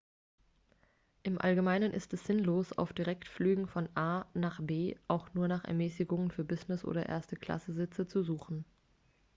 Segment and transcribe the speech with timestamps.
[1.21, 6.31] im allgemeinen ist es sinnlos auf direktflügen von a nach b auch nur nach ermäßigungen
[6.31, 8.65] für business oder erste-klasse-sitze zu suchen